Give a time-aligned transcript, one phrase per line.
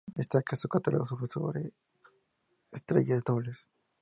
[0.15, 1.73] Destaca su catálogo sobre
[2.71, 3.69] estrellas dobles.